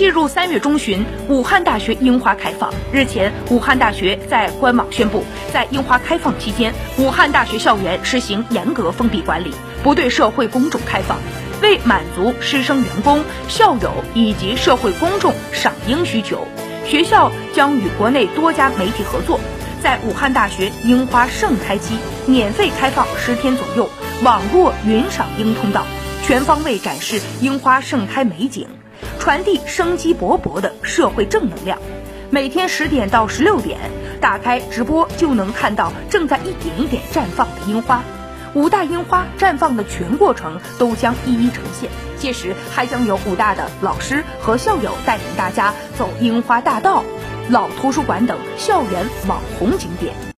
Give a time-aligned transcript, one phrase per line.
[0.00, 2.72] 进入三月中旬，武汉大学樱花开放。
[2.90, 9.52] 日前，武汉大学在官网宣布，在樱花开放期间，武汉大学校园实行严格封闭管理，
[9.82, 11.18] 不对社会公众开放。
[11.60, 16.46] 为满足师生、员工、校友以及社会公众赏樱需求，
[16.86, 19.38] 学校将与国内多家媒体合作，
[19.82, 21.94] 在武汉大学樱花盛开期
[22.24, 23.90] 免费开放十天左右
[24.22, 25.84] 网络云赏樱通道，
[26.24, 28.66] 全方位展示樱花盛开美景。
[29.20, 31.78] 传递生机勃勃的社会正能量。
[32.30, 33.78] 每天十点到十六点，
[34.18, 38.02] 打开直播就能看到正在一点一点绽放的樱花。
[38.54, 41.90] 武大樱花绽放的全过程都将一一呈现。
[42.16, 47.04] 届时还将有武大的老师和校友带领大家走樱花大道、
[47.48, 50.14] 老图书馆等校园网红景点。